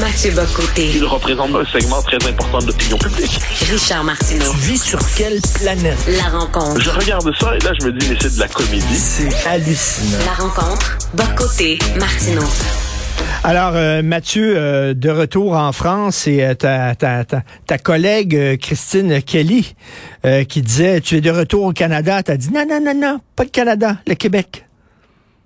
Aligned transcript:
Mathieu 0.00 0.30
Bocoté. 0.30 0.90
Il 0.94 1.04
représente 1.04 1.50
un 1.54 1.64
segment 1.64 2.00
très 2.02 2.16
important 2.28 2.58
de 2.58 2.66
l'opinion 2.66 2.98
publique. 2.98 3.38
Richard 3.70 4.04
Martineau. 4.04 4.52
Tu 4.52 4.58
vis 4.58 4.78
sur 4.78 4.98
quelle 5.16 5.40
planète? 5.54 5.98
La 6.16 6.38
rencontre. 6.38 6.80
Je 6.80 6.90
regarde 6.90 7.30
ça 7.40 7.56
et 7.56 7.58
là, 7.64 7.72
je 7.80 7.86
me 7.86 7.92
dis, 7.92 8.06
mais 8.08 8.16
c'est 8.20 8.34
de 8.34 8.40
la 8.40 8.48
comédie. 8.48 8.96
C'est 8.96 9.46
hallucinant. 9.46 10.18
La 10.24 10.44
rencontre. 10.44 10.98
Bocoté. 11.14 11.78
Martineau. 11.98 12.44
Alors, 13.42 13.72
euh, 13.74 14.02
Mathieu, 14.02 14.54
euh, 14.56 14.94
de 14.94 15.10
retour 15.10 15.54
en 15.56 15.72
France, 15.72 16.26
et 16.26 16.44
euh, 16.44 16.54
ta, 16.54 16.94
ta, 16.94 17.24
ta, 17.24 17.42
ta 17.66 17.78
collègue 17.78 18.58
Christine 18.60 19.22
Kelly 19.22 19.74
euh, 20.24 20.44
qui 20.44 20.62
disait, 20.62 21.00
tu 21.00 21.16
es 21.16 21.20
de 21.20 21.30
retour 21.30 21.64
au 21.64 21.72
Canada. 21.72 22.22
Tu 22.22 22.30
as 22.30 22.36
dit, 22.36 22.50
non, 22.52 22.64
non, 22.68 22.80
non, 22.80 22.94
non, 22.94 23.20
pas 23.34 23.44
le 23.44 23.50
Canada, 23.50 23.96
le 24.06 24.14
Québec. 24.14 24.67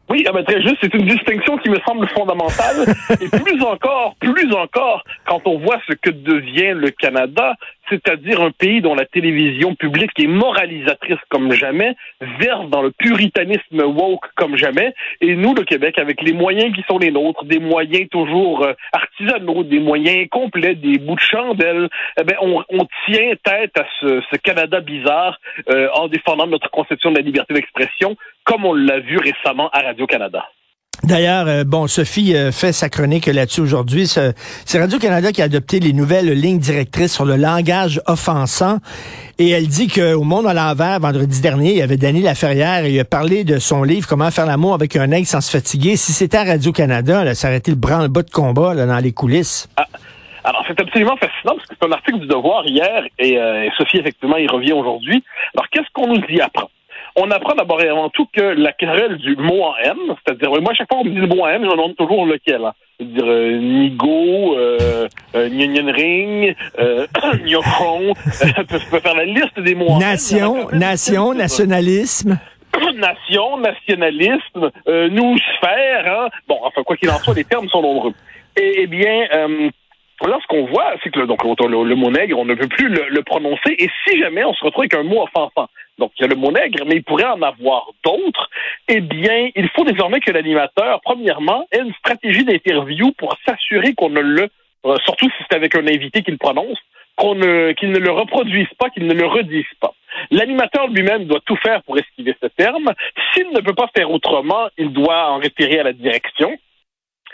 Oui, 0.08 0.25
ah 0.28 0.33
ben, 0.33 0.45
très 0.45 0.61
juste, 0.61 0.77
c'est 0.81 0.92
une 0.95 1.06
distinction 1.06 1.56
qui 1.58 1.70
me 1.70 1.78
semble 1.86 2.06
fondamentale. 2.08 2.95
et 3.20 3.28
plus 3.28 3.62
encore, 3.62 4.14
plus 4.20 4.53
encore, 4.53 5.05
quand 5.27 5.41
on 5.47 5.58
voit 5.58 5.81
ce 5.89 5.95
que 5.95 6.11
devient 6.11 6.75
le 6.75 6.91
Canada, 6.91 7.55
c'est-à-dire 7.89 8.41
un 8.41 8.51
pays 8.51 8.81
dont 8.81 8.95
la 8.95 9.07
télévision 9.07 9.75
publique 9.75 10.13
est 10.19 10.27
moralisatrice 10.27 11.19
comme 11.29 11.53
jamais, 11.53 11.95
verse 12.39 12.69
dans 12.69 12.83
le 12.83 12.91
puritanisme 12.91 13.83
woke 13.83 14.27
comme 14.37 14.57
jamais, 14.57 14.95
et 15.21 15.35
nous, 15.37 15.55
le 15.55 15.65
Québec, 15.65 15.99
avec 15.99 16.23
les 16.23 16.33
moyens 16.33 16.75
qui 16.75 16.83
sont 16.89 16.99
les 16.99 17.11
nôtres, 17.11 17.45
des 17.45 17.59
moyens 17.59 18.09
toujours 18.11 18.65
euh, 18.65 18.73
artisanaux, 18.93 19.65
des 19.65 19.81
moyens 19.81 20.29
complets, 20.31 20.75
des 20.75 20.99
bouts 20.99 21.17
de 21.17 21.21
chandelle, 21.21 21.89
eh 22.21 22.25
ben, 22.25 22.37
on, 22.41 22.63
tient 23.07 23.33
tête 23.43 23.77
à 23.79 23.87
ce, 24.01 24.23
ce 24.31 24.37
Canada 24.37 24.81
bizarre 24.81 25.39
euh, 25.71 25.89
en 25.95 26.09
défendant 26.09 26.47
notre 26.47 26.71
conception 26.71 27.11
de 27.11 27.17
la 27.17 27.23
liberté 27.23 27.55
d'expression, 27.55 28.17
comme 28.45 28.65
on 28.65 28.75
l'a 28.75 29.01
vu 29.01 29.19
récemment 29.19 29.71
à 29.71 29.81
Radio-Canada. 29.81 30.47
D'ailleurs, 31.05 31.48
euh, 31.48 31.65
bon, 31.65 31.89
Sophie 31.89 32.37
euh, 32.37 32.53
fait 32.53 32.73
sa 32.73 32.89
chronique 32.89 33.27
là-dessus 33.27 33.61
aujourd'hui. 33.61 34.07
C'est 34.07 34.79
Radio-Canada 34.79 35.33
qui 35.33 35.43
a 35.43 35.47
adopté 35.47 35.81
les 35.81 35.93
nouvelles 35.93 36.31
lignes 36.31 36.61
directrices 36.61 37.13
sur 37.13 37.25
le 37.25 37.35
langage 37.35 38.01
offensant. 38.07 38.79
Et 39.39 39.51
elle 39.51 39.67
dit 39.67 39.89
qu'au 39.89 40.23
Monde 40.23 40.47
à 40.47 40.55
l'envers, 40.55 41.01
vendredi 41.01 41.41
dernier, 41.41 41.73
il 41.73 41.79
y 41.79 41.83
avait 41.83 41.97
Danny 41.97 42.23
Laferrière 42.23 42.85
et 42.85 42.92
il 42.92 43.01
a 43.01 43.05
parlé 43.05 43.42
de 43.42 43.58
son 43.58 43.83
livre 43.83 44.07
Comment 44.07 44.30
faire 44.30 44.47
l'amour 44.47 44.75
avec 44.75 44.95
un 44.95 45.11
aigle 45.11 45.27
sans 45.27 45.41
se 45.41 45.51
fatiguer. 45.51 45.97
Si 45.97 46.13
c'était 46.13 46.39
à 46.39 46.45
Radio-Canada, 46.45 47.35
ça 47.35 47.48
aurait 47.48 47.57
été 47.57 47.73
le 47.73 47.79
branle-bas 47.79 48.23
de 48.23 48.30
combat 48.30 48.73
là, 48.74 48.86
dans 48.86 48.98
les 48.98 49.13
coulisses. 49.13 49.69
Alors, 50.45 50.64
c'est 50.69 50.80
absolument 50.80 51.17
fascinant 51.17 51.57
parce 51.57 51.67
que 51.67 51.74
c'est 51.80 51.86
un 51.86 51.92
article 51.92 52.20
du 52.20 52.27
Devoir 52.27 52.64
hier 52.67 53.05
et, 53.19 53.39
euh, 53.39 53.64
et 53.64 53.70
Sophie, 53.77 53.98
effectivement, 53.98 54.36
il 54.36 54.51
revient 54.51 54.73
aujourd'hui. 54.73 55.24
Alors, 55.55 55.69
qu'est-ce 55.70 55.89
qu'on 55.92 56.09
nous 56.09 56.23
y 56.29 56.41
apprend? 56.41 56.70
On 57.14 57.30
apprend 57.30 57.55
d'abord 57.55 57.83
et 57.83 57.89
avant 57.89 58.08
tout 58.08 58.27
que 58.33 58.40
la 58.40 58.73
querelle 58.73 59.18
du 59.18 59.36
mot 59.36 59.62
en 59.64 59.77
M, 59.77 59.96
c'est-à-dire, 60.24 60.50
moi, 60.62 60.73
à 60.73 60.74
chaque 60.74 60.89
fois 60.89 60.98
qu'on 60.98 61.05
me 61.05 61.11
dit 61.11 61.20
le 61.20 61.27
mot 61.27 61.42
en 61.42 61.48
M, 61.48 61.62
je 61.62 61.67
me 61.67 61.73
demande 61.73 61.96
toujours 61.96 62.24
lequel. 62.24 62.64
Hein. 62.64 62.73
C'est-à-dire 62.98 63.27
euh, 63.27 63.58
Nigo, 63.58 64.56
euh, 64.56 65.08
euh, 65.34 65.48
Ring, 65.95 66.55
euh, 66.78 67.06
Nyokron. 67.45 68.14
je 68.24 68.62
peux 68.90 69.00
faire 69.00 69.14
la 69.14 69.27
liste 69.27 69.61
des 69.61 69.74
mots 69.74 69.89
en 69.90 70.00
M. 70.00 70.08
Nation, 70.08 70.68
a 70.68 70.74
nation, 70.74 71.34
nationalisme. 71.34 72.39
nation, 72.95 73.58
nationalisme, 73.58 74.70
euh, 74.89 75.08
nous 75.11 75.36
sphère, 75.56 76.06
hein. 76.06 76.29
Bon, 76.48 76.58
enfin, 76.62 76.83
quoi 76.83 76.96
qu'il 76.96 77.11
en 77.11 77.18
soit, 77.18 77.34
les 77.34 77.44
termes 77.44 77.68
sont 77.68 77.83
nombreux. 77.83 78.14
Et, 78.56 78.83
eh 78.83 78.86
bien, 78.86 79.27
euh, 79.34 79.70
là, 80.29 80.39
ce 80.43 80.47
qu'on 80.47 80.67
voit, 80.67 80.95
c'est 81.03 81.11
que 81.11 81.21
le, 81.21 81.27
donc, 81.27 81.43
le, 81.45 81.95
mot 81.95 82.11
nègre, 82.11 82.39
on 82.39 82.45
ne 82.45 82.55
peut 82.55 82.69
plus 82.69 82.89
le, 82.89 83.07
le 83.09 83.23
prononcer, 83.23 83.75
et 83.79 83.89
si 84.07 84.19
jamais 84.19 84.45
on 84.45 84.55
se 84.55 84.65
retrouve 84.65 84.83
avec 84.83 84.95
un 84.95 85.03
mot 85.03 85.23
offensant, 85.23 85.69
donc 85.99 86.13
il 86.19 86.23
y 86.23 86.25
a 86.25 86.29
le 86.29 86.37
mot 86.37 86.51
nègre, 86.51 86.85
mais 86.87 86.97
il 86.97 87.05
pourrait 87.05 87.27
en 87.27 87.43
avoir 87.43 87.87
d'autres, 88.05 88.51
eh 88.89 89.01
bien, 89.01 89.51
il 89.55 89.69
faut 89.71 89.85
désormais 89.85 90.21
que 90.21 90.31
l'animateur, 90.31 91.01
premièrement, 91.03 91.67
ait 91.73 91.81
une 91.81 91.95
stratégie 91.95 92.45
d'interview 92.45 93.13
pour 93.13 93.37
s'assurer 93.47 93.95
qu'on 93.95 94.11
ne 94.11 94.21
le, 94.21 94.49
euh, 94.87 94.97
surtout 95.05 95.27
si 95.27 95.45
c'est 95.49 95.57
avec 95.57 95.75
un 95.75 95.87
invité 95.87 96.23
qu'il 96.23 96.39
prononce, 96.39 96.79
qu'on 97.17 97.35
ne, 97.35 97.73
qu'il 97.73 97.91
ne 97.91 97.99
le 97.99 98.11
reproduise 98.11 98.69
pas, 98.79 98.91
qu'il 98.91 99.07
ne 99.07 99.15
le 99.15 99.27
redise 99.27 99.65
pas. 99.81 99.93
L'animateur 100.31 100.89
lui-même 100.89 101.25
doit 101.25 101.41
tout 101.45 101.57
faire 101.57 101.83
pour 101.83 101.99
esquiver 101.99 102.35
ce 102.43 102.47
terme. 102.49 102.93
S'il 103.33 103.51
ne 103.51 103.61
peut 103.61 103.75
pas 103.75 103.89
faire 103.95 104.11
autrement, 104.11 104.69
il 104.79 104.93
doit 104.93 105.31
en 105.31 105.39
référer 105.39 105.81
à 105.81 105.85
la 105.85 105.93
direction. 105.93 106.57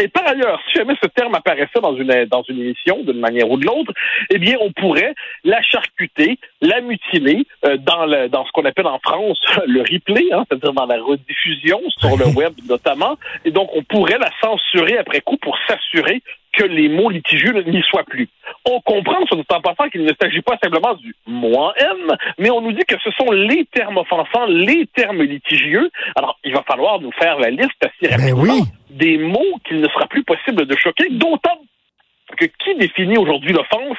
Et 0.01 0.09
par 0.09 0.27
ailleurs, 0.29 0.61
si 0.69 0.79
jamais 0.79 0.95
ce 1.03 1.09
terme 1.09 1.35
apparaissait 1.35 1.81
dans 1.83 1.97
une 1.97 2.25
dans 2.27 2.43
une 2.43 2.61
émission 2.61 3.03
d'une 3.03 3.19
manière 3.19 3.51
ou 3.51 3.57
de 3.57 3.67
l'autre, 3.67 3.93
eh 4.31 4.39
bien, 4.39 4.57
on 4.61 4.71
pourrait 4.73 5.15
la 5.45 5.61
charcuter, 5.63 6.39
la 6.61 6.81
mutiler 6.81 7.47
euh, 7.65 7.77
dans 7.79 8.07
le 8.07 8.29
dans 8.29 8.47
ce 8.47 8.53
qu'on 8.53 8.65
appelle 8.65 8.87
en 8.87 9.01
France 9.01 9.41
le 9.67 9.81
replay, 9.81 10.33
hein, 10.33 10.45
c'est-à-dire 10.49 10.73
dans 10.73 10.87
la 10.87 11.03
rediffusion 11.03 11.81
sur 11.99 12.17
le 12.17 12.27
web 12.37 12.53
notamment. 12.69 13.17
Et 13.45 13.51
donc, 13.51 13.71
on 13.75 13.83
pourrait 13.83 14.19
la 14.19 14.31
censurer 14.41 14.99
après 14.99 15.21
coup 15.21 15.37
pour 15.37 15.59
s'assurer 15.67 16.23
que 16.53 16.65
les 16.65 16.89
mots 16.89 17.11
litigieux 17.11 17.63
n'y 17.67 17.83
soient 17.83 18.05
plus. 18.05 18.29
On 18.65 18.81
comprend, 18.81 19.25
sur 19.27 19.39
en 19.39 19.61
passant, 19.61 19.89
qu'il 19.91 20.05
ne 20.05 20.13
s'agit 20.21 20.41
pas 20.41 20.57
simplement 20.63 20.95
du 20.95 21.15
mot 21.27 21.55
en 21.55 21.73
M, 21.75 22.17
mais 22.39 22.51
on 22.51 22.61
nous 22.61 22.73
dit 22.73 22.85
que 22.87 22.97
ce 23.03 23.11
sont 23.13 23.31
les 23.31 23.65
termes 23.67 23.99
offensants, 23.99 24.47
les 24.47 24.87
termes 24.95 25.23
litigieux. 25.23 25.91
Alors, 26.17 26.39
il 26.45 26.53
va 26.53 26.63
falloir 26.63 27.01
nous 27.01 27.13
faire 27.13 27.39
la 27.39 27.51
liste 27.51 27.83
assez 27.83 28.09
Ben 28.09 28.13
rapidement 28.13 28.43
oui. 28.43 28.63
Des 28.91 29.19
mots 29.19 29.59
qu'il 29.65 29.81
ne 29.81 29.89
sera 29.89 30.07
plus 30.07 30.25
possible 30.25 30.67
de 30.67 30.77
choquer, 30.77 31.09
d'autant 31.11 31.61
que 32.37 32.45
qui 32.45 32.75
définit 32.77 33.19
aujourd'hui 33.19 33.53
l'offense 33.53 33.97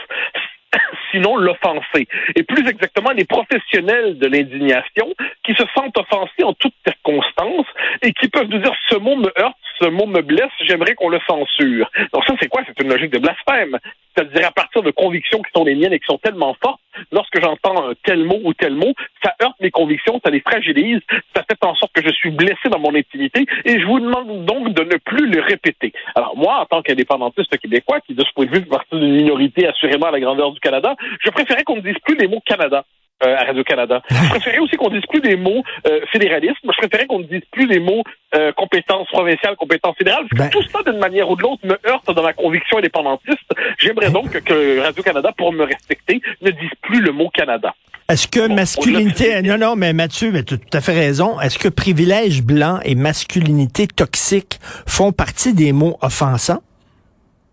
sinon 1.12 1.36
l'offensé? 1.38 2.08
Et 2.36 2.44
plus 2.44 2.68
exactement, 2.68 3.12
les 3.12 3.26
professionnels 3.26 4.18
de 4.18 4.28
l'indignation 4.28 5.14
qui 5.44 5.54
se 5.54 5.64
sentent 5.76 5.98
offensés 5.98 6.44
en 6.44 6.54
toutes 6.54 6.76
circonstances 6.86 7.68
et 8.02 8.14
qui 8.14 8.28
peuvent 8.30 8.50
nous 8.50 8.60
dire 8.60 8.76
ce 8.90 8.96
mot 8.96 9.16
me 9.16 9.32
heurte, 9.40 9.58
ce 9.82 9.88
mot 9.88 10.06
me 10.06 10.22
blesse, 10.22 10.52
j'aimerais 10.62 10.96
qu'on 10.96 11.10
le 11.10 11.20
censure. 11.28 11.90
Donc 12.14 12.26
ça, 12.26 12.34
c'est 12.40 12.50
quoi? 12.50 12.62
C'est 12.68 12.84
une 12.84 12.90
logique 12.90 13.12
de 13.12 13.20
blasphème. 13.20 13.78
C'est-à-dire 14.16 14.48
à 14.48 14.52
partir 14.52 14.84
de 14.84 14.92
convictions 14.92 15.42
qui 15.42 15.52
sont 15.56 15.64
les 15.64 15.76
miennes 15.76 15.94
et 15.94 16.00
qui 16.00 16.06
sont 16.06 16.18
tellement 16.18 16.56
fortes, 16.62 16.82
lorsque 17.12 17.42
j'entends 17.42 17.94
tel 18.04 18.24
mot 18.24 18.40
ou 18.44 18.54
tel 18.54 18.76
mot, 18.76 18.94
ça 19.24 19.34
heurte 19.42 19.56
mes 19.60 19.72
convictions, 19.72 20.20
ça 20.24 20.32
les 20.32 20.42
fragilise, 20.42 21.00
ça 21.36 21.44
fait 21.50 21.58
en 21.66 21.76
sorte 21.76 21.94
que 21.94 22.04
je 22.04 22.14
suis 22.14 22.32
blessé 22.32 22.70
dans 22.70 22.80
mon 22.80 22.96
intimité 22.96 23.46
et 23.66 23.80
je 23.80 23.86
vous 23.86 24.00
demande 24.00 24.46
donc 24.46 24.74
de 24.74 24.84
ne 24.84 24.98
plus 24.98 25.28
le 25.28 25.42
répéter. 25.42 25.94
Alors 26.16 26.36
moi, 26.36 26.62
en 26.62 26.66
tant 26.66 26.82
qu'indépendantiste 26.82 27.58
québécois, 27.58 28.00
qui 28.02 28.14
de 28.14 28.24
ce 28.24 28.34
point 28.34 28.46
de 28.46 28.52
vue 28.52 28.62
fait 28.62 28.70
partie 28.70 29.00
d'une 29.00 29.16
minorité 29.16 29.68
assurément 29.68 30.08
à 30.08 30.12
la 30.12 30.20
grandeur 30.20 30.52
du 30.52 30.60
Canada, 30.60 30.96
je 31.24 31.30
préférais 31.30 31.64
qu'on 31.64 31.78
ne 31.78 31.82
dise 31.82 31.98
plus 32.06 32.16
les 32.16 32.28
mots 32.28 32.42
Canada. 32.46 32.84
Euh, 33.24 33.36
à 33.36 33.44
Radio-Canada. 33.46 34.02
Je 34.10 34.30
préférais 34.30 34.60
aussi 34.60 34.76
qu'on 34.76 34.90
dise 34.90 35.06
plus 35.10 35.22
les 35.22 35.36
mots 35.36 35.64
euh, 35.88 36.00
fédéralisme. 36.12 36.56
Je 36.64 36.78
préférais 36.78 37.06
qu'on 37.06 37.20
ne 37.20 37.26
dise 37.26 37.42
plus 37.52 37.68
les 37.68 37.80
mots 37.80 38.04
euh, 38.36 38.52
compétences 38.54 39.08
provinciales, 39.08 39.56
compétences 39.56 39.96
fédérales. 39.98 40.26
Parce 40.30 40.50
que 40.50 40.58
Ben- 40.58 40.62
tout 40.62 40.70
ça, 40.72 40.90
d'une 40.92 41.00
manière 41.00 41.30
ou 41.30 41.36
de 41.36 41.42
l'autre, 41.42 41.66
me 41.66 41.78
heurte 41.90 42.14
dans 42.14 42.24
ma 42.24 42.34
conviction 42.34 42.78
indépendantiste. 42.78 43.50
J'aimerais 43.78 44.12
donc 44.12 44.32
que, 44.32 44.80
Radio-Canada, 44.80 45.32
pour 45.38 45.52
me 45.54 45.64
respecter, 45.64 46.22
ne 46.42 46.52
dise 46.52 46.70
plus 46.82 47.02
le 47.02 47.12
mot 47.12 47.30
Canada. 47.34 47.74
Est-ce 48.10 48.28
que 48.28 48.48
Bon, 48.48 48.56
masculinité, 48.56 49.42
non, 49.44 49.58
non, 49.58 49.76
mais 49.76 49.94
Mathieu, 49.94 50.32
mais 50.32 50.44
tu 50.44 50.56
as 50.56 50.58
tout 50.58 50.78
à 50.78 50.82
fait 50.82 50.94
raison. 50.94 51.40
Est-ce 51.40 51.60
que 51.60 51.68
privilège 51.68 52.42
blanc 52.42 52.80
et 52.84 52.96
masculinité 52.96 53.86
toxique 53.88 54.60
font 54.88 55.12
partie 55.12 55.54
des 55.54 55.74
mots 55.74 55.98
offensants? 56.02 56.62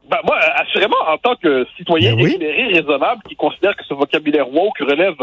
Ben, 0.08 0.18
moi, 0.24 0.38
assurément, 0.56 0.96
en 1.08 1.18
tant 1.18 1.34
que 1.36 1.66
citoyen 1.76 2.14
Ben 2.14 2.24
oui. 2.24 2.32
éclairé, 2.34 2.64
raisonnable, 2.74 3.22
qui 3.28 3.34
considère 3.34 3.74
que 3.76 3.84
ce 3.84 3.94
vocabulaire 3.94 4.48
woke 4.52 4.78
relève 4.78 5.16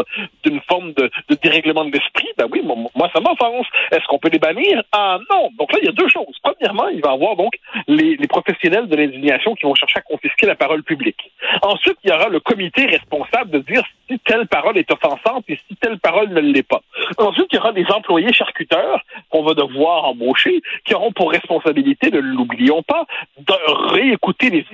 d'une 0.44 0.60
forme 0.62 0.94
de, 0.94 1.10
de 1.30 1.36
dérèglement 1.42 1.86
de 1.86 1.92
l'esprit, 1.92 2.28
ben 2.38 2.48
oui, 2.52 2.62
moi, 2.64 2.76
moi, 2.96 3.10
ça 3.14 3.22
m'offense. 3.22 3.66
Est-ce 3.92 4.06
qu'on 4.08 4.20
peut 4.20 4.30
les 4.30 4.40
bannir? 4.40 4.84
Ah 4.92 5.20
non. 5.32 5.50
Donc 5.58 5.72
là, 5.72 5.80
il 5.82 5.86
y 5.86 5.90
a 5.90 5.94
deux 5.94 6.10
choses. 6.10 6.38
Premièrement, 6.44 6.90
il 6.90 7.02
va 7.02 7.12
y 7.12 7.14
avoir 7.14 7.36
donc 7.36 7.54
les, 7.88 8.18
les 8.18 8.28
professionnels 8.28 8.88
de 8.88 8.96
l'indignation 8.96 9.56
qui 9.56 9.66
vont 9.66 9.76
chercher 9.76 10.00
à 10.00 10.02
confisquer 10.02 10.48
la 10.48 10.56
parole 10.56 10.84
publique. 10.84 11.32
Ensuite, 11.62 11.98
il 12.04 12.10
y 12.10 12.14
aura 12.14 12.28
le 12.30 12.40
comité 12.40 12.86
responsable 12.86 13.52
de 13.52 13.60
dire 13.60 13.84
si 14.10 14.20
telle 14.20 14.48
parole 14.48 14.78
est 14.78 14.92
offensante 14.92 15.46
et 15.48 15.58
si 15.68 15.76
telle 15.78 16.00
parole 16.00 16.30
ne 16.30 16.42
l'est 16.42 16.68
pas. 16.68 16.82
Ensuite, 17.18 17.48
il 17.52 17.56
y 17.56 17.60
aura 17.60 17.72
des 17.72 17.86
employés 17.90 18.34
charcuteurs 18.34 19.02
qu'on 19.30 19.44
va 19.44 19.54
devoir 19.54 20.06
embaucher, 20.06 20.62
qui 20.86 20.94
auront 20.94 21.12
pour 21.12 21.32
responsabilité, 21.32 22.12
ne 22.12 22.20
l'oublions 22.20 22.84
pas, 22.84 23.06
de 23.38 23.54
réécouter 23.94 24.50
les 24.50 24.66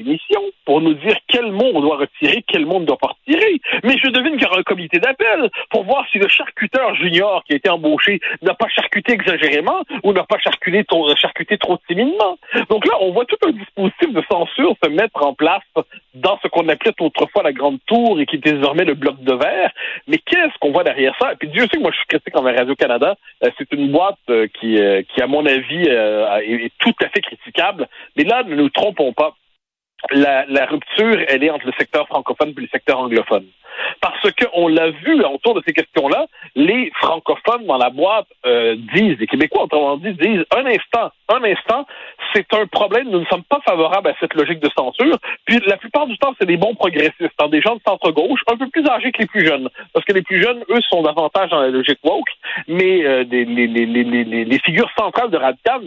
pour 0.65 0.81
nous 0.81 0.93
dire 0.93 1.15
quel 1.27 1.51
mot 1.51 1.71
on 1.73 1.81
doit 1.81 1.97
retirer, 1.97 2.43
quel 2.47 2.65
mot 2.65 2.75
on 2.75 2.79
ne 2.81 2.85
doit 2.85 2.97
pas 2.97 3.15
retirer. 3.19 3.59
Mais 3.83 3.97
je 3.97 4.09
devine 4.09 4.33
qu'il 4.33 4.43
y 4.43 4.45
aura 4.45 4.59
un 4.59 4.63
comité 4.63 4.99
d'appel 4.99 5.49
pour 5.69 5.83
voir 5.83 6.05
si 6.11 6.19
le 6.19 6.27
charcuteur 6.27 6.95
junior 6.95 7.43
qui 7.45 7.53
a 7.53 7.55
été 7.57 7.69
embauché 7.69 8.19
n'a 8.41 8.53
pas 8.53 8.67
charcuté 8.67 9.13
exagérément 9.13 9.81
ou 10.03 10.13
n'a 10.13 10.23
pas 10.23 10.37
charcuté 10.39 10.83
trop, 10.83 11.13
charcuté 11.15 11.57
trop 11.57 11.77
timidement. 11.87 12.37
Donc 12.69 12.85
là, 12.85 12.93
on 13.01 13.11
voit 13.11 13.25
tout 13.25 13.37
un 13.45 13.51
dispositif 13.51 14.13
de 14.13 14.23
censure 14.29 14.75
se 14.83 14.89
mettre 14.89 15.25
en 15.25 15.33
place 15.33 15.63
dans 16.13 16.39
ce 16.43 16.47
qu'on 16.47 16.67
appelait 16.69 16.93
autrefois 16.99 17.43
la 17.43 17.53
Grande 17.53 17.79
Tour 17.85 18.19
et 18.19 18.25
qui 18.25 18.37
est 18.37 18.39
désormais 18.39 18.85
le 18.85 18.93
bloc 18.93 19.21
de 19.21 19.33
verre. 19.33 19.71
Mais 20.07 20.17
qu'est-ce 20.17 20.57
qu'on 20.59 20.71
voit 20.71 20.83
derrière 20.83 21.15
ça? 21.19 21.33
Et 21.33 21.35
puis 21.35 21.49
Dieu 21.49 21.63
sait 21.63 21.77
que 21.77 21.81
moi 21.81 21.91
je 21.91 21.97
suis 21.97 22.07
critique 22.07 22.37
envers 22.37 22.55
Radio-Canada. 22.55 23.15
Euh, 23.43 23.49
c'est 23.57 23.71
une 23.73 23.91
boîte 23.91 24.17
euh, 24.29 24.47
qui, 24.59 24.79
euh, 24.79 25.01
qui, 25.13 25.21
à 25.21 25.27
mon 25.27 25.45
avis, 25.45 25.87
est 25.87 26.71
tout 26.79 26.93
à 27.03 27.09
fait 27.09 27.21
critiquable. 27.21 27.87
Mais 28.15 28.23
là, 28.23 28.43
ne 28.43 28.55
nous 28.55 28.69
trompons 28.69 29.13
pas. 29.13 29.35
La, 30.11 30.45
la 30.47 30.65
rupture, 30.65 31.17
elle 31.27 31.43
est 31.43 31.49
entre 31.49 31.65
le 31.65 31.73
secteur 31.77 32.07
francophone 32.07 32.53
et 32.57 32.61
le 32.61 32.67
secteur 32.67 32.99
anglophone. 32.99 33.45
Parce 34.01 34.31
qu'on 34.31 34.67
l'a 34.67 34.89
vu 34.91 35.23
autour 35.25 35.53
de 35.55 35.61
ces 35.65 35.73
questions-là, 35.73 36.25
les 36.55 36.91
francophones 36.95 37.65
dans 37.65 37.77
la 37.77 37.89
boîte 37.89 38.27
euh, 38.45 38.75
disent, 38.93 39.17
les 39.19 39.27
Québécois 39.27 39.63
autrement 39.63 39.97
dit, 39.97 40.13
disent 40.13 40.45
un 40.55 40.65
instant, 40.65 41.11
un 41.29 41.43
instant, 41.43 41.85
c'est 42.33 42.45
un 42.53 42.65
problème, 42.67 43.09
nous 43.09 43.21
ne 43.21 43.25
sommes 43.25 43.43
pas 43.43 43.59
favorables 43.65 44.09
à 44.09 44.15
cette 44.19 44.33
logique 44.33 44.59
de 44.59 44.69
censure. 44.77 45.17
Puis 45.45 45.59
la 45.65 45.77
plupart 45.77 46.07
du 46.07 46.17
temps, 46.17 46.33
c'est 46.39 46.47
des 46.47 46.57
bons 46.57 46.75
progressistes, 46.75 47.33
hein, 47.39 47.49
des 47.49 47.61
gens 47.61 47.75
de 47.75 47.81
centre-gauche, 47.87 48.41
un 48.51 48.57
peu 48.57 48.67
plus 48.69 48.85
âgés 48.87 49.11
que 49.11 49.21
les 49.21 49.27
plus 49.27 49.45
jeunes. 49.45 49.69
Parce 49.93 50.05
que 50.05 50.13
les 50.13 50.21
plus 50.21 50.41
jeunes, 50.41 50.63
eux, 50.69 50.81
sont 50.89 51.01
davantage 51.01 51.49
dans 51.49 51.61
la 51.61 51.69
logique 51.69 51.99
woke, 52.03 52.29
mais 52.67 53.05
euh, 53.05 53.23
des, 53.23 53.45
les, 53.45 53.67
les, 53.67 53.85
les, 53.85 54.23
les, 54.23 54.59
figures 54.59 54.89
centrales 54.97 55.29
de 55.29 55.39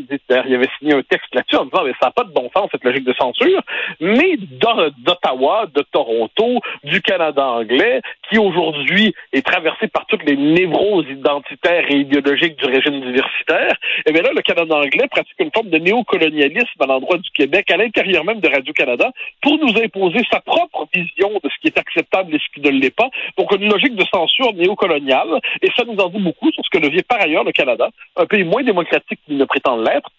disent, 0.08 0.18
il 0.28 0.54
avait 0.54 0.68
signé 0.78 0.94
un 0.94 1.02
texte 1.02 1.34
là-dessus 1.34 1.56
en 1.56 1.64
disant, 1.64 1.84
mais 1.84 1.92
ça 2.00 2.06
n'a 2.06 2.10
pas 2.10 2.24
de 2.24 2.32
bon 2.32 2.50
sens, 2.54 2.68
cette 2.72 2.84
logique 2.84 3.04
de 3.04 3.14
censure, 3.14 3.62
mais 4.00 4.36
d'Ottawa, 4.38 5.66
de 5.74 5.82
Toronto, 5.92 6.60
du 6.84 7.00
Canada 7.02 7.46
anglais, 7.46 8.00
qui 8.28 8.38
aujourd'hui 8.38 9.14
est 9.32 9.44
traversé 9.44 9.88
par 9.88 10.06
toutes 10.06 10.24
les 10.24 10.36
névroses 10.36 11.06
identitaires 11.08 11.84
et 11.88 11.96
idéologiques 11.96 12.56
du 12.56 12.66
régime 12.66 13.00
diversitaire, 13.00 13.76
et 14.06 14.12
bien 14.12 14.22
là, 14.22 14.30
le 14.34 14.42
Canada 14.42 14.74
anglais 14.74 15.08
pratique 15.10 15.34
une 15.38 15.50
forme 15.52 15.70
de 15.70 15.78
néocolonialisme 15.78 16.80
à 16.80 16.86
l'endroit 16.86 17.18
du 17.18 17.30
Québec, 17.30 17.70
à 17.70 17.76
l'intérieur 17.76 18.24
même 18.24 18.40
de 18.40 18.48
Radio-Canada, 18.48 19.10
pour 19.40 19.58
nous 19.58 19.76
imposer 19.82 20.20
sa 20.30 20.40
propre 20.40 20.88
vision 20.94 21.30
de 21.42 21.48
ce 21.48 21.60
qui 21.60 21.68
est 21.68 21.78
acceptable 21.78 22.34
et 22.34 22.38
ce 22.38 22.54
qui 22.54 22.60
ne 22.60 22.70
l'est 22.70 22.94
pas. 22.94 23.08
Donc, 23.36 23.52
une 23.52 23.68
logique 23.68 23.94
de 23.94 24.04
censure 24.12 24.52
néocoloniale, 24.54 25.40
et 25.60 25.68
ça 25.76 25.84
nous 25.84 25.96
en 25.96 26.08
dit 26.08 26.20
beaucoup 26.20 26.50
sur 26.52 26.64
ce 26.64 26.70
que 26.70 26.82
devient 26.82 27.02
par 27.02 27.20
ailleurs 27.20 27.44
le 27.44 27.52
Canada, 27.52 27.88
un 28.16 28.26
pays 28.26 28.44
moins 28.44 28.62
démocratique 28.62 29.20
qu'il 29.26 29.36
ne 29.36 29.44
prétend 29.44 29.76
l'être, 29.76 30.10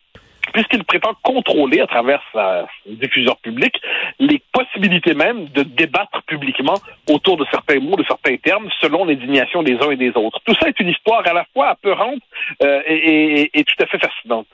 puisqu'il 0.54 0.84
prétend 0.84 1.14
contrôler 1.24 1.80
à 1.80 1.88
travers 1.88 2.22
sa 2.34 2.68
diffuseur 2.86 3.38
public 3.38 3.74
les 4.20 4.42
possibilités 4.52 5.14
même 5.14 5.48
de 5.50 5.64
débattre 5.64 6.22
publiquement 6.24 6.76
autour 7.10 7.38
de 7.38 7.46
certains 7.52 7.80
mots, 7.80 7.96
de 7.96 8.04
certains 8.04 8.36
termes, 8.38 8.70
selon 8.82 9.06
l'indignation 9.06 9.64
des 9.64 9.76
uns 9.76 9.92
et 9.92 9.96
des 9.96 10.12
autres. 10.16 10.40
Tout 10.46 10.56
ça 10.60 10.68
est 10.68 10.80
une 10.80 10.90
histoire 10.90 11.26
à 11.28 11.34
la 11.34 11.46
fois 11.54 11.70
apeurante 11.70 12.22
euh, 12.62 12.82
et, 12.88 13.64
tout 13.64 13.84
à 13.84 13.86
fait 13.86 14.00
fascinante. 14.00 14.48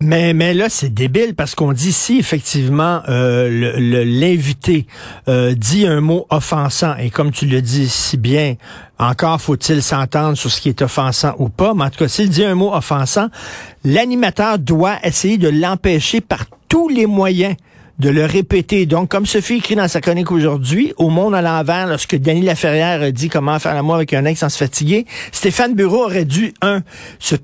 Mais, 0.00 0.32
mais 0.32 0.54
là, 0.54 0.68
c'est 0.68 0.94
débile 0.94 1.34
parce 1.34 1.56
qu'on 1.56 1.72
dit 1.72 1.92
si 1.92 2.18
effectivement 2.18 3.02
euh, 3.08 4.04
l'invité 4.04 4.86
euh, 5.26 5.54
dit 5.54 5.88
un 5.88 6.00
mot 6.00 6.26
offensant, 6.30 6.94
et 6.96 7.10
comme 7.10 7.32
tu 7.32 7.46
le 7.46 7.60
dis 7.60 7.88
si 7.88 8.16
bien, 8.16 8.54
encore 9.00 9.40
faut-il 9.40 9.82
s'entendre 9.82 10.36
sur 10.36 10.52
ce 10.52 10.60
qui 10.60 10.68
est 10.68 10.82
offensant 10.82 11.34
ou 11.38 11.48
pas, 11.48 11.74
mais 11.74 11.84
en 11.84 11.90
tout 11.90 11.98
cas, 11.98 12.08
s'il 12.08 12.28
dit 12.28 12.44
un 12.44 12.54
mot 12.54 12.72
offensant, 12.72 13.28
l'animateur 13.84 14.60
doit 14.60 14.98
essayer 15.02 15.36
de 15.36 15.48
l'empêcher 15.48 16.20
par 16.20 16.44
tous 16.68 16.88
les 16.88 17.06
moyens 17.06 17.56
de 17.98 18.08
le 18.08 18.24
répéter. 18.24 18.86
Donc, 18.86 19.08
comme 19.08 19.26
Sophie 19.26 19.54
écrit 19.54 19.74
dans 19.74 19.88
sa 19.88 20.00
chronique 20.00 20.30
aujourd'hui, 20.30 20.92
au 20.98 21.10
monde 21.10 21.34
à 21.34 21.42
l'envers, 21.42 21.88
lorsque 21.88 22.14
Denis 22.14 22.42
Laferrière 22.42 23.12
dit 23.12 23.28
comment 23.28 23.58
faire 23.58 23.74
l'amour 23.74 23.96
avec 23.96 24.14
un 24.14 24.24
ex 24.24 24.38
sans 24.38 24.48
se 24.48 24.58
fatiguer, 24.58 25.06
Stéphane 25.32 25.74
Bureau 25.74 26.04
aurait 26.04 26.24
dû, 26.24 26.54
un, 26.62 26.82
se 27.18 27.34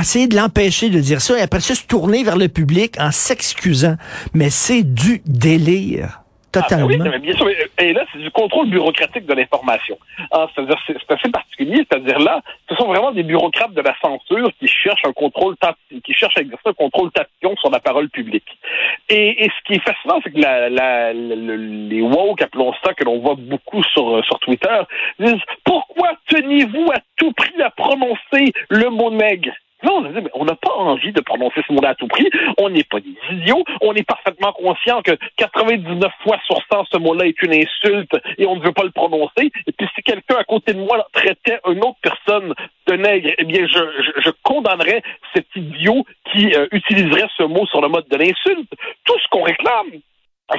essayer 0.00 0.26
de 0.26 0.36
l'empêcher 0.36 0.90
de 0.90 1.00
dire 1.00 1.20
ça 1.20 1.38
et 1.38 1.42
après 1.42 1.60
ça 1.60 1.74
se 1.74 1.86
tourner 1.86 2.24
vers 2.24 2.36
le 2.36 2.48
public 2.48 2.96
en 2.98 3.10
s'excusant. 3.10 3.96
Mais 4.34 4.50
c'est 4.50 4.82
du 4.82 5.22
délire. 5.26 6.20
Totalement. 6.52 6.86
Ah, 6.88 6.96
ben 6.96 7.10
oui, 7.14 7.18
bien 7.18 7.36
sûr. 7.36 7.48
Et 7.78 7.92
là, 7.92 8.04
c'est 8.12 8.20
du 8.20 8.30
contrôle 8.30 8.70
bureaucratique 8.70 9.26
de 9.26 9.34
l'information. 9.34 9.98
Ah, 10.30 10.46
c'est-à-dire, 10.54 10.80
c'est 10.86 11.12
assez 11.12 11.28
particulier. 11.28 11.84
C'est-à-dire 11.90 12.20
là, 12.20 12.42
ce 12.68 12.76
sont 12.76 12.86
vraiment 12.86 13.10
des 13.10 13.24
bureaucrates 13.24 13.74
de 13.74 13.80
la 13.80 13.92
censure 14.00 14.52
qui 14.60 14.68
cherchent 14.68 15.04
un 15.04 15.12
contrôle, 15.12 15.56
qui 16.04 16.14
cherchent 16.14 16.36
à 16.36 16.42
exercer 16.42 16.68
un 16.68 16.72
contrôle 16.74 17.10
tatillon 17.10 17.56
sur 17.56 17.70
la 17.70 17.80
parole 17.80 18.08
publique. 18.08 18.46
Et, 19.08 19.44
et 19.44 19.48
ce 19.48 19.66
qui 19.66 19.72
est 19.74 19.82
fascinant, 19.82 20.20
c'est 20.22 20.30
que 20.30 20.38
la, 20.38 20.70
la, 20.70 21.12
la, 21.12 21.46
les 21.48 22.02
woke, 22.02 22.40
appelons 22.40 22.72
ça, 22.84 22.94
que 22.94 23.02
l'on 23.02 23.18
voit 23.18 23.34
beaucoup 23.36 23.82
sur, 23.82 24.24
sur 24.24 24.38
Twitter, 24.38 24.78
disent 25.18 25.42
pourquoi 25.64 26.10
tenez-vous 26.28 26.88
à 26.94 27.00
tout 27.16 27.32
prix 27.32 27.60
à 27.62 27.70
prononcer 27.70 28.52
le 28.68 28.90
mot 28.90 29.10
nègre? 29.10 29.50
Non, 29.84 30.02
on 30.34 30.44
n'a 30.44 30.56
pas 30.56 30.72
envie 30.72 31.12
de 31.12 31.20
prononcer 31.20 31.60
ce 31.66 31.72
mot-là 31.72 31.90
à 31.90 31.94
tout 31.94 32.08
prix. 32.08 32.28
On 32.58 32.70
n'est 32.70 32.84
pas 32.84 33.00
des 33.00 33.14
idiots. 33.30 33.62
On 33.80 33.94
est 33.94 34.02
parfaitement 34.02 34.52
conscient 34.52 35.02
que 35.02 35.12
99 35.36 36.10
fois 36.22 36.38
sur 36.46 36.56
100, 36.72 36.84
ce 36.92 36.98
mot-là 36.98 37.26
est 37.26 37.42
une 37.42 37.52
insulte 37.52 38.16
et 38.38 38.46
on 38.46 38.56
ne 38.56 38.62
veut 38.62 38.72
pas 38.72 38.84
le 38.84 38.90
prononcer. 38.90 39.50
Et 39.66 39.72
puis 39.72 39.86
si 39.94 40.02
quelqu'un 40.02 40.36
à 40.36 40.44
côté 40.44 40.72
de 40.72 40.80
moi 40.80 41.06
traitait 41.12 41.60
une 41.66 41.84
autre 41.84 41.98
personne 42.02 42.54
de 42.86 42.94
nègre, 42.94 43.30
eh 43.38 43.44
bien, 43.44 43.66
je, 43.66 44.30
condamnerais 44.42 45.02
cet 45.34 45.46
idiot 45.54 46.04
qui 46.32 46.54
euh, 46.54 46.66
utiliserait 46.72 47.28
ce 47.36 47.44
mot 47.44 47.66
sur 47.66 47.80
le 47.80 47.88
mode 47.88 48.08
de 48.08 48.16
l'insulte. 48.16 48.70
Tout 49.04 49.18
ce 49.18 49.28
qu'on 49.30 49.42
réclame, 49.42 50.00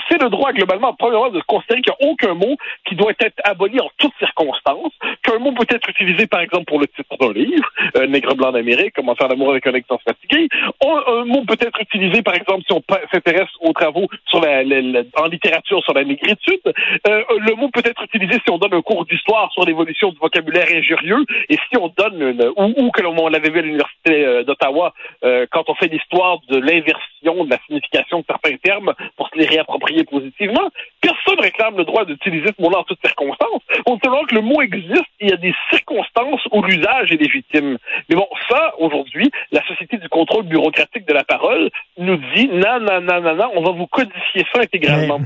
c'est 0.10 0.22
le 0.22 0.30
droit 0.30 0.52
globalement, 0.52 0.94
premièrement, 0.94 1.30
de 1.30 1.42
considérer 1.42 1.82
qu'il 1.82 1.94
n'y 2.00 2.08
a 2.08 2.12
aucun 2.12 2.34
mot 2.34 2.56
qui 2.88 2.96
doit 2.96 3.14
être 3.20 3.40
aboli 3.44 3.80
en 3.80 3.90
toutes 3.98 4.14
circonstances, 4.20 4.94
qu'un 5.24 5.38
mot 5.38 5.52
peut 5.52 5.68
être 5.70 5.88
utilisé, 5.90 6.26
par 6.26 6.42
exemple, 6.42 6.66
pour 6.66 6.80
le 6.80 6.88
titre 6.88 7.16
d'un 7.20 7.34
livre, 7.34 7.70
euh, 7.98 8.08
Nègre 8.08 8.36
blanc 8.36 8.52
d'Amérique, 8.52 8.94
Comment 8.96 9.16
faire 9.16 9.28
l'amour 9.28 9.52
avec 9.52 9.68
un 9.68 9.74
sans 9.88 10.00
fatigué. 10.00 10.48
Un, 10.84 11.14
un, 11.14 11.26
mot 11.26 11.44
peut 11.46 11.58
être 11.60 11.80
utilisé, 11.80 12.22
par 12.24 12.34
exemple, 12.34 12.64
si 12.66 12.74
on 12.74 12.82
s'intéresse 13.14 13.50
aux 13.62 13.74
travaux 13.74 14.08
sur 14.26 14.42
la, 14.42 14.64
la, 14.64 14.82
la, 14.82 15.02
en 15.18 15.28
littérature 15.28 15.84
sur 15.84 15.94
la 15.94 16.04
négritude. 16.04 16.62
Euh, 17.08 17.24
le 17.40 17.56
mot 17.56 17.70
peut 17.70 17.84
être 17.86 18.04
utilisé 18.04 18.40
si 18.44 18.52
on 18.52 18.58
donne 18.58 18.74
un 18.74 18.82
cours 18.82 19.06
d'histoire 19.06 19.52
sur 19.52 19.66
l'évolution 19.66 20.10
du 20.10 20.18
vocabulaire 20.18 20.68
injurieux, 20.74 21.26
et 21.50 21.58
si 21.70 21.78
on 21.78 21.92
donne, 21.96 22.22
une, 22.22 22.52
ou, 22.58 22.74
ou 22.78 22.92
que 22.92 23.02
l'on 23.02 23.28
l'avait 23.28 23.50
vu 23.50 23.60
à 23.60 23.62
l'Université 23.62 24.26
euh, 24.26 24.44
d'Ottawa, 24.44 24.94
euh, 25.24 25.46
quand 25.52 25.70
on 25.70 25.76
fait 25.76 25.88
l'histoire 25.88 26.40
de 26.50 26.58
l'inversion 26.58 27.46
de 27.46 27.50
la 27.50 27.58
signification 27.66 28.20
de 28.20 28.26
certains 28.28 28.56
termes 28.58 28.94
pour 29.18 29.30
se 29.30 29.38
les 29.38 29.46
réapproprier 29.46 29.75
positivement. 30.04 30.70
Personne 31.02 31.40
réclame 31.40 31.78
le 31.78 31.86
droit 31.86 32.06
d'utiliser 32.06 32.48
ce 32.48 32.62
mot-là 32.62 32.80
en 32.80 32.84
toutes 32.84 33.00
circonstances. 33.06 33.62
On 33.86 33.96
sait 33.96 34.08
que 34.28 34.36
le 34.36 34.42
mot 34.42 34.62
existe, 34.62 35.06
il 35.20 35.30
y 35.30 35.34
a 35.34 35.38
des 35.38 35.54
circonstances 35.72 36.42
où 36.52 36.62
l'usage 36.64 37.12
est 37.12 37.22
légitime. 37.22 37.78
Mais 38.10 38.16
bon, 38.16 38.28
ça, 38.50 38.74
aujourd'hui, 38.80 39.30
la 39.52 39.66
société 39.68 39.98
du 39.98 40.10
contrôle 40.10 40.46
bureaucratique 40.46 41.08
de 41.08 41.14
la 41.14 41.24
parole 41.24 41.70
nous 41.98 42.18
dit 42.36 42.48
non, 42.48 42.80
non, 42.80 43.02
non, 43.02 43.22
non, 43.22 43.36
non, 43.36 43.52
on 43.56 43.64
va 43.64 43.72
vous 43.72 43.88
codifier 43.88 44.44
ça 44.54 44.62
intégralement. 44.62 45.20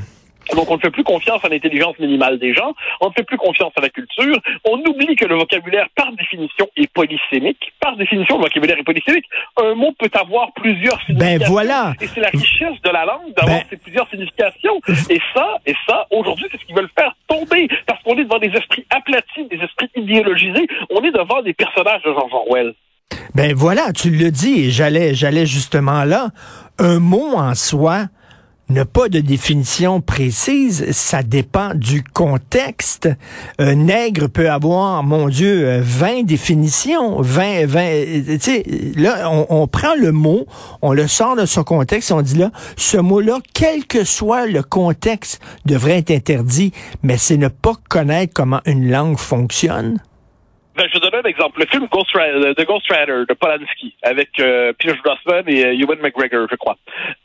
Donc, 0.55 0.69
on 0.69 0.75
ne 0.75 0.79
fait 0.79 0.89
plus 0.89 1.03
confiance 1.03 1.43
à 1.43 1.49
l'intelligence 1.49 1.97
minimale 1.99 2.39
des 2.39 2.53
gens, 2.53 2.73
on 3.01 3.09
ne 3.09 3.13
fait 3.13 3.23
plus 3.23 3.37
confiance 3.37 3.71
à 3.77 3.81
la 3.81 3.89
culture, 3.89 4.37
on 4.65 4.77
oublie 4.79 5.15
que 5.15 5.25
le 5.25 5.35
vocabulaire, 5.35 5.87
par 5.95 6.11
définition, 6.13 6.67
est 6.75 6.91
polysémique. 6.91 7.73
Par 7.79 7.95
définition, 7.97 8.37
le 8.37 8.43
vocabulaire 8.43 8.77
est 8.77 8.83
polysémique. 8.83 9.25
Un 9.57 9.75
mot 9.75 9.93
peut 9.97 10.09
avoir 10.13 10.51
plusieurs 10.53 10.99
significations. 11.05 11.39
Ben 11.39 11.47
voilà. 11.47 11.93
Et 12.01 12.07
c'est 12.07 12.21
la 12.21 12.29
richesse 12.29 12.81
de 12.83 12.89
la 12.89 13.05
langue 13.05 13.33
d'avoir 13.35 13.59
ben... 13.59 13.65
ces 13.69 13.77
plusieurs 13.77 14.09
significations. 14.09 14.79
Et 15.09 15.19
ça, 15.33 15.47
et 15.65 15.75
ça, 15.87 16.07
aujourd'hui, 16.11 16.47
c'est 16.51 16.59
ce 16.59 16.65
qu'ils 16.65 16.75
veulent 16.75 16.91
faire 16.97 17.13
tomber. 17.27 17.67
Parce 17.85 18.01
qu'on 18.03 18.17
est 18.17 18.23
devant 18.23 18.39
des 18.39 18.49
esprits 18.49 18.85
aplatis, 18.89 19.47
des 19.49 19.57
esprits 19.57 19.89
idéologisés. 19.95 20.67
On 20.89 21.01
est 21.03 21.11
devant 21.11 21.41
des 21.41 21.53
personnages 21.53 22.01
de 22.03 22.11
George 22.11 22.33
Orwell. 22.33 22.73
Ben 23.35 23.53
voilà, 23.55 23.93
tu 23.93 24.09
le 24.09 24.31
dis, 24.31 24.65
et 24.65 24.69
j'allais, 24.71 25.13
j'allais 25.13 25.45
justement 25.45 26.03
là. 26.03 26.29
Un 26.77 26.99
mot 26.99 27.35
en 27.35 27.53
soi, 27.55 28.05
n'a 28.69 28.85
pas 28.85 29.09
de 29.09 29.19
définition 29.19 30.01
précise. 30.01 30.91
Ça 30.91 31.23
dépend 31.23 31.73
du 31.73 32.03
contexte. 32.03 33.09
Un 33.57 33.75
nègre 33.75 34.27
peut 34.27 34.49
avoir, 34.49 35.03
mon 35.03 35.29
Dieu, 35.29 35.67
euh, 35.67 35.81
20 35.83 36.23
définitions. 36.23 37.21
20, 37.21 37.65
20, 37.65 37.79
euh, 37.81 38.21
tu 38.25 38.39
sais, 38.39 38.63
là, 38.95 39.29
on, 39.31 39.47
on 39.49 39.67
prend 39.67 39.95
le 39.95 40.11
mot, 40.11 40.45
on 40.81 40.93
le 40.93 41.07
sort 41.07 41.35
de 41.35 41.45
son 41.45 41.63
contexte, 41.63 42.11
on 42.11 42.21
dit 42.21 42.37
là, 42.37 42.51
ce 42.75 42.97
mot-là, 42.97 43.39
quel 43.53 43.85
que 43.85 44.03
soit 44.03 44.45
le 44.45 44.63
contexte, 44.63 45.41
devrait 45.65 45.97
être 45.97 46.11
interdit, 46.11 46.71
mais 47.03 47.17
c'est 47.17 47.37
ne 47.37 47.47
pas 47.47 47.73
connaître 47.89 48.33
comment 48.33 48.61
une 48.65 48.89
langue 48.89 49.17
fonctionne. 49.17 49.99
Ben, 50.79 50.87
je 50.87 50.93
vais 50.93 50.99
donner 51.01 51.17
un 51.17 51.29
exemple. 51.29 51.59
Le 51.59 51.65
film 51.65 51.87
Ghost 51.91 52.09
Rider, 52.15 52.55
The 52.55 52.65
Ghost 52.65 52.89
Rider 52.89 53.25
de 53.27 53.33
Polanski 53.33 53.95
avec 54.01 54.29
euh, 54.39 54.71
Pierce 54.71 54.97
Brosnan 55.03 55.43
et 55.47 55.65
euh, 55.65 55.73
Ewan 55.77 55.99
McGregor, 55.99 56.47
je 56.49 56.55
crois. 56.55 56.77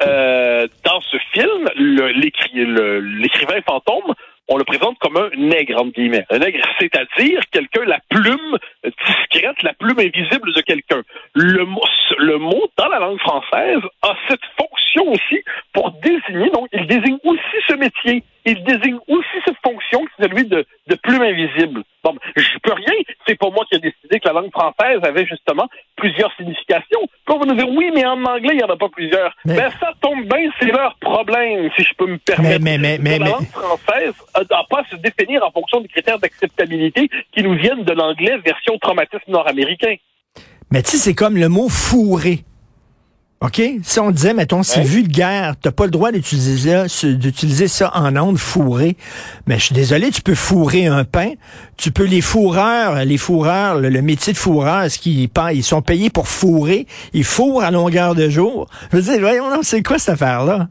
Euh, 0.02 0.66
dans 0.84 1.00
ce 1.00 1.16
film, 1.32 1.68
l'écrivain 1.76 3.61
fantôme, 3.64 4.12
on 4.49 4.56
le 4.56 4.64
présente 4.64 4.99
comme 4.99 5.16
un 5.16 5.30
nègre, 5.37 5.80
entre 5.80 5.92
guillemets. 5.92 6.26
Un 6.30 6.40
nègre, 6.40 6.58
c'est-à-dire 6.80 7.42
quelqu'un, 7.52 7.84
la 7.84 8.00
plume 8.11 8.58
discrète, 8.82 9.62
la 9.62 9.73
plume 9.75 10.00
invisible 10.00 10.52
de 10.52 10.61
quelqu'un. 10.61 11.02
Le, 11.34 11.64
mot- 11.64 12.68
dans 12.76 12.88
la 12.88 12.99
langue 12.99 13.20
française, 13.20 13.80
a 14.02 14.16
cette 14.28 14.44
fonction 14.58 15.12
aussi 15.12 15.44
pour 15.73 15.92
désigner, 16.02 16.50
donc 16.50 16.68
il 16.73 16.87
désigne 16.88 17.18
aussi 17.23 17.56
ce 17.68 17.75
métier. 17.75 18.25
Il 18.46 18.62
désigne 18.64 18.99
aussi 19.08 19.37
cette 19.46 19.56
fonction 19.64 20.00
qui 20.04 20.23
est 20.23 20.28
celui 20.28 20.44
de, 20.44 20.66
de 20.88 20.94
plume 20.96 21.23
invisible. 21.23 21.82
Bon, 22.02 22.14
je 22.37 22.58
peux 22.62 22.75
rien. 22.75 22.92
C'est 23.26 23.38
pas 23.38 23.48
moi 23.50 23.64
qui 23.70 23.76
ai 23.76 23.78
décidé 23.80 24.20
que 24.20 24.28
la 24.28 24.34
langue 24.34 24.50
française 24.50 24.98
avait 25.02 25.26
justement 25.26 25.66
plusieurs 25.96 26.30
significations. 26.36 27.00
Puis 27.26 27.34
on 27.34 27.38
va 27.38 27.46
nous 27.46 27.54
dire, 27.54 27.68
oui, 27.68 27.90
mais 27.94 28.04
en 28.04 28.22
anglais, 28.24 28.50
il 28.52 28.56
n'y 28.58 28.62
en 28.64 28.68
a 28.68 28.76
pas 28.76 28.88
plusieurs. 28.88 29.34
Mais- 29.44 29.56
Ben, 29.56 29.70
ça 29.80 29.92
tombe 30.00 30.24
bien, 30.26 30.50
c'est 30.60 30.66
leur 30.66 30.94
problème, 31.00 31.70
si 31.76 31.82
je 31.84 31.94
peux 31.96 32.06
me 32.06 32.18
permettre. 32.18 32.62
Mais- 32.62 32.78
mais- 32.78 32.98
mais- 32.98 33.18
la 33.18 33.28
langue 33.30 33.46
française 33.48 34.14
n'a 34.36 34.62
pas 34.68 34.80
à 34.80 34.84
se 34.90 34.96
définir 34.96 35.42
en 35.46 35.50
fonction 35.50 35.80
des 35.80 35.88
critères 35.88 36.18
d'acceptabilité 36.18 37.08
qui 37.32 37.42
nous 37.42 37.54
viennent 37.56 37.84
de 37.84 37.92
l'anglais 37.92 38.36
version 38.44 38.76
traumatisme 38.78 39.30
nord-américain. 39.30 39.94
Mais 40.70 40.82
tu 40.82 40.92
sais, 40.92 40.96
c'est 40.98 41.14
comme 41.14 41.36
le 41.36 41.48
mot 41.48 41.68
fourré. 41.68 42.44
OK? 43.40 43.60
Si 43.82 44.00
on 44.00 44.10
disait, 44.10 44.32
mettons, 44.32 44.62
c'est 44.62 44.80
Ouais. 44.80 44.86
vulgaire, 44.86 45.54
t'as 45.60 45.70
pas 45.72 45.84
le 45.84 45.90
droit 45.90 46.10
d'utiliser 46.12 46.88
ça, 46.88 47.08
d'utiliser 47.12 47.68
ça 47.68 47.90
en 47.94 48.16
ondes 48.16 48.38
fourré. 48.38 48.96
Mais 49.46 49.58
je 49.58 49.66
suis 49.66 49.74
désolé, 49.74 50.10
tu 50.10 50.22
peux 50.22 50.34
fourrer 50.34 50.86
un 50.86 51.04
pain. 51.04 51.32
Tu 51.76 51.90
peux 51.90 52.04
les 52.04 52.20
fourreurs, 52.20 53.04
les 53.04 53.18
fourreurs, 53.18 53.78
le, 53.78 54.02
métier 54.02 54.32
de 54.32 54.38
fourreur, 54.38 54.90
ce 54.90 54.98
qu'ils 54.98 55.28
ils 55.52 55.64
sont 55.64 55.82
payés 55.82 56.10
pour 56.10 56.28
fourrer? 56.28 56.86
Ils 57.12 57.24
fourrent 57.24 57.62
à 57.62 57.70
longueur 57.70 58.14
de 58.14 58.28
jour. 58.28 58.68
Je 58.92 58.96
veux 58.96 59.02
dire, 59.02 59.20
voyons, 59.20 59.62
c'est 59.62 59.82
quoi 59.82 59.98
cette 59.98 60.14
affaire-là? 60.14 60.68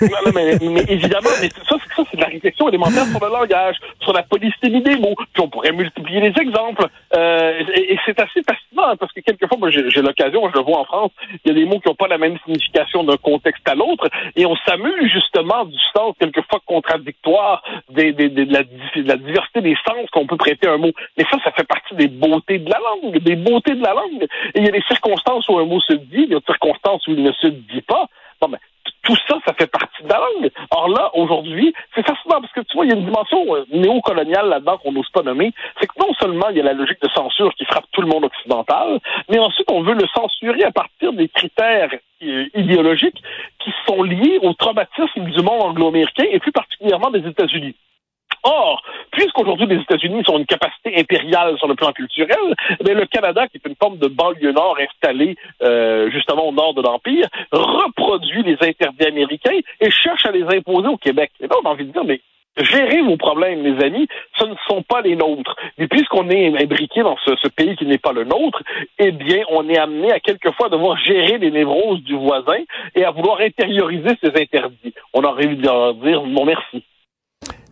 non, 0.00 0.08
non, 0.26 0.32
mais, 0.34 0.58
mais 0.60 0.84
évidemment, 0.88 1.30
mais 1.40 1.48
ça, 1.68 1.76
c'est- 1.78 1.94
de 2.14 2.20
la 2.20 2.26
réflexion 2.26 2.68
élémentaire 2.68 3.04
sur 3.06 3.20
le 3.20 3.32
langage, 3.32 3.76
sur 4.00 4.12
la 4.12 4.22
polysémie 4.22 4.82
des 4.82 4.96
mots. 4.96 5.14
Puis 5.32 5.42
on 5.42 5.48
pourrait 5.48 5.72
multiplier 5.72 6.20
les 6.20 6.40
exemples. 6.40 6.86
Euh, 7.16 7.62
et 7.74 7.98
c'est 8.04 8.18
assez 8.20 8.42
fascinant 8.42 8.90
hein, 8.90 8.96
parce 8.98 9.12
que 9.12 9.20
quelquefois, 9.20 9.58
moi, 9.58 9.70
j'ai 9.70 10.02
l'occasion, 10.02 10.48
je 10.48 10.58
le 10.58 10.64
vois 10.64 10.80
en 10.80 10.84
France, 10.84 11.12
il 11.44 11.48
y 11.48 11.50
a 11.50 11.54
des 11.54 11.64
mots 11.64 11.80
qui 11.80 11.88
n'ont 11.88 11.94
pas 11.94 12.08
la 12.08 12.18
même 12.18 12.36
signification 12.44 13.04
d'un 13.04 13.16
contexte 13.16 13.68
à 13.68 13.74
l'autre, 13.74 14.08
et 14.36 14.46
on 14.46 14.56
s'amuse 14.66 15.10
justement 15.12 15.64
du 15.64 15.78
sens 15.94 16.14
quelquefois 16.18 16.60
contradictoire 16.66 17.62
de 17.90 18.02
la 19.06 19.16
diversité 19.16 19.60
des 19.60 19.76
sens 19.86 20.08
qu'on 20.12 20.26
peut 20.26 20.36
prêter 20.44 20.68
un 20.68 20.76
mot. 20.76 20.92
Mais 21.16 21.24
ça, 21.30 21.38
ça 21.42 21.50
fait 21.52 21.66
partie 21.66 21.94
des 21.94 22.08
beautés 22.08 22.58
de 22.58 22.70
la 22.70 22.78
langue, 22.78 23.18
des 23.18 23.36
beautés 23.36 23.74
de 23.74 23.82
la 23.82 23.94
langue. 23.94 24.26
Et 24.54 24.60
il 24.60 24.64
y 24.64 24.68
a 24.68 24.72
des 24.72 24.84
circonstances 24.88 25.48
où 25.48 25.58
un 25.58 25.64
mot 25.64 25.80
se 25.80 25.94
dit, 25.94 26.24
il 26.28 26.32
y 26.32 26.34
a 26.34 26.38
des 26.38 26.44
circonstances 26.44 27.06
où 27.06 27.12
il 27.12 27.22
ne 27.22 27.32
se 27.32 27.46
dit 27.46 27.82
pas. 27.82 28.06
Bon, 28.40 28.48
ben, 28.48 28.58
tout 29.04 29.16
ça, 29.28 29.38
ça 29.46 29.54
fait 29.54 29.66
partie 29.66 30.02
de 30.02 30.08
la 30.08 30.18
langue. 30.18 30.50
Or 30.70 30.88
là, 30.88 31.10
aujourd'hui, 31.14 31.72
c'est 31.94 32.06
fascinant 32.06 32.40
parce 32.40 32.52
que 32.52 32.60
tu 32.60 32.74
vois, 32.74 32.84
il 32.84 32.90
y 32.90 32.94
a 32.94 32.96
une 32.96 33.04
dimension 33.04 33.54
euh, 33.54 33.64
néocoloniale 33.72 34.48
là-dedans 34.48 34.78
qu'on 34.78 34.92
n'ose 34.92 35.08
pas 35.10 35.22
nommer. 35.22 35.52
C'est 35.80 35.86
que 35.86 35.98
non 35.98 36.12
seulement 36.20 36.48
il 36.50 36.56
y 36.56 36.60
a 36.60 36.64
la 36.64 36.72
logique 36.72 37.00
de 37.02 37.08
censure 37.14 37.54
qui 37.54 37.64
frappe 37.64 37.84
tout 37.92 38.02
le 38.02 38.08
monde 38.08 38.24
occidental, 38.24 39.00
mais 39.30 39.38
ensuite 39.38 39.70
on 39.70 39.82
veut 39.82 39.94
le 39.94 40.06
censurer 40.14 40.64
à 40.64 40.72
partir 40.72 41.12
des 41.12 41.28
critères 41.28 41.90
euh, 42.22 42.46
idéologiques 42.54 43.22
qui 43.62 43.72
sont 43.86 44.02
liés 44.02 44.38
au 44.42 44.52
traumatisme 44.54 45.24
du 45.24 45.42
monde 45.42 45.62
anglo-américain 45.62 46.24
et 46.30 46.38
plus 46.38 46.52
particulièrement 46.52 47.10
des 47.10 47.26
États-Unis. 47.26 47.76
Or, 48.44 48.82
puisqu'aujourd'hui 49.14 49.66
les 49.66 49.80
États-Unis 49.80 50.22
sont 50.26 50.38
une 50.38 50.46
capacité 50.46 50.98
impériale 50.98 51.56
sur 51.58 51.68
le 51.68 51.74
plan 51.74 51.92
culturel, 51.92 52.54
bien, 52.84 52.94
le 52.94 53.06
Canada, 53.06 53.46
qui 53.48 53.56
est 53.56 53.68
une 53.68 53.76
forme 53.76 53.98
de 53.98 54.08
banlieue 54.08 54.52
nord 54.52 54.76
installée 54.80 55.36
euh, 55.62 56.10
justement 56.10 56.48
au 56.48 56.52
nord 56.52 56.74
de 56.74 56.82
l'Empire, 56.82 57.28
reproduit 57.52 58.42
les 58.42 58.56
interdits 58.60 59.06
américains 59.06 59.58
et 59.80 59.90
cherche 59.90 60.26
à 60.26 60.32
les 60.32 60.44
imposer 60.44 60.88
au 60.88 60.96
Québec. 60.96 61.30
Et 61.40 61.46
là, 61.46 61.56
on 61.62 61.68
a 61.68 61.72
envie 61.72 61.86
de 61.86 61.92
dire, 61.92 62.04
mais 62.04 62.20
gérez 62.56 63.02
vos 63.02 63.16
problèmes, 63.16 63.62
mes 63.62 63.82
amis, 63.84 64.06
ce 64.38 64.44
ne 64.44 64.54
sont 64.68 64.82
pas 64.82 65.00
les 65.00 65.16
nôtres. 65.16 65.56
Et 65.78 65.88
puisqu'on 65.88 66.28
est 66.30 66.62
imbriqué 66.62 67.02
dans 67.02 67.16
ce, 67.24 67.34
ce 67.42 67.48
pays 67.48 67.76
qui 67.76 67.86
n'est 67.86 67.98
pas 67.98 68.12
le 68.12 68.24
nôtre, 68.24 68.62
eh 68.98 69.10
bien, 69.10 69.42
on 69.50 69.68
est 69.68 69.78
amené 69.78 70.12
à 70.12 70.20
quelquefois 70.20 70.68
devoir 70.68 70.96
gérer 70.98 71.38
les 71.38 71.50
névroses 71.50 72.02
du 72.02 72.14
voisin 72.14 72.58
et 72.94 73.04
à 73.04 73.10
vouloir 73.10 73.40
intérioriser 73.40 74.16
ces 74.22 74.40
interdits. 74.40 74.94
On 75.12 75.24
aurait 75.24 75.46
de 75.46 75.62
leur 75.62 75.94
dire 75.94 76.22
non 76.22 76.44
merci. 76.44 76.83